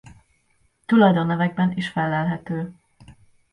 Tulajdonnevekben 0.85 1.71
is 1.75 1.89
fellelhető. 1.89 2.73